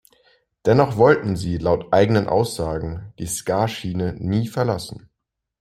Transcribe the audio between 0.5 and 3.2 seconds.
Dennoch wollten sie, laut eigenen Aussagen,